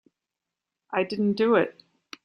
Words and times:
I 0.91 1.03
didn't 1.03 1.33
do 1.33 1.53
it. 1.53 1.79